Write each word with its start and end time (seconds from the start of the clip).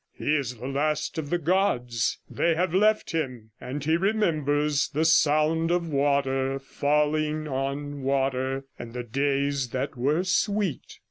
He 0.13 0.35
is 0.35 0.55
the 0.55 0.65
last 0.67 1.19
of 1.19 1.29
the 1.29 1.37
gods; 1.37 2.17
they 2.27 2.55
have 2.55 2.73
left 2.73 3.11
him, 3.11 3.51
and 3.61 3.83
he 3.83 3.97
remembers 3.97 4.89
the 4.89 5.05
sound 5.05 5.69
of 5.69 5.89
water 5.89 6.57
falling 6.57 7.47
on 7.47 8.01
water, 8.01 8.65
and 8.79 8.93
the 8.93 9.03
days 9.03 9.69
that 9.69 9.95
were 9.95 10.23
sweet.' 10.23 10.97